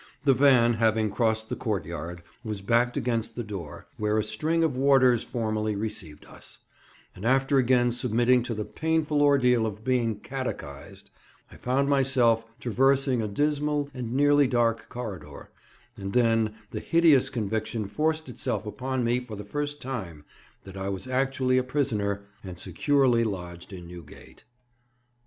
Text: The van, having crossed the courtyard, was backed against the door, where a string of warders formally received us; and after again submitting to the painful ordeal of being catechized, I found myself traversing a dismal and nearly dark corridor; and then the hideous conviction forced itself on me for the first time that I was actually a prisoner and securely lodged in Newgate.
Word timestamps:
The 0.25 0.33
van, 0.33 0.73
having 0.73 1.11
crossed 1.11 1.47
the 1.47 1.55
courtyard, 1.55 2.23
was 2.43 2.61
backed 2.63 2.97
against 2.97 3.35
the 3.35 3.43
door, 3.43 3.85
where 3.97 4.17
a 4.17 4.23
string 4.23 4.63
of 4.63 4.75
warders 4.75 5.21
formally 5.21 5.75
received 5.75 6.25
us; 6.25 6.57
and 7.15 7.23
after 7.23 7.59
again 7.59 7.91
submitting 7.91 8.41
to 8.45 8.55
the 8.55 8.65
painful 8.65 9.21
ordeal 9.21 9.67
of 9.67 9.83
being 9.83 10.19
catechized, 10.19 11.11
I 11.51 11.57
found 11.57 11.87
myself 11.87 12.45
traversing 12.59 13.21
a 13.21 13.27
dismal 13.27 13.89
and 13.93 14.13
nearly 14.15 14.47
dark 14.47 14.89
corridor; 14.89 15.51
and 15.95 16.13
then 16.13 16.55
the 16.71 16.79
hideous 16.79 17.29
conviction 17.29 17.87
forced 17.87 18.27
itself 18.27 18.67
on 18.81 19.03
me 19.03 19.19
for 19.19 19.35
the 19.35 19.45
first 19.45 19.83
time 19.83 20.25
that 20.63 20.75
I 20.77 20.89
was 20.89 21.05
actually 21.07 21.59
a 21.59 21.63
prisoner 21.63 22.23
and 22.43 22.57
securely 22.57 23.23
lodged 23.23 23.71
in 23.71 23.87
Newgate. 23.87 24.45